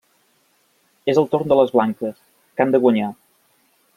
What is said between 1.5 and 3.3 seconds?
de les blanques, que han de guanyar.